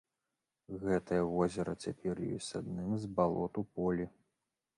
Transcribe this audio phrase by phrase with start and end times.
[0.83, 4.05] Гэтае возера цяпер ёсць адным з балот у полі.